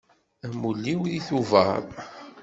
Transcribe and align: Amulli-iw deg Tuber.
Amulli-iw 0.45 0.99
deg 1.07 1.23
Tuber. 1.27 1.85